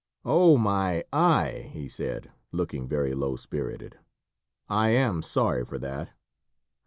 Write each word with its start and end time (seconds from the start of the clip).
"Oh! 0.25 0.57
my 0.57 1.03
eye!" 1.13 1.69
he 1.73 1.87
said, 1.87 2.31
looking 2.51 2.87
very 2.87 3.13
low 3.13 3.35
spirited, 3.35 3.99
"I 4.67 4.89
am 4.95 5.21
sorry 5.21 5.63
for 5.63 5.77
that." 5.77 6.09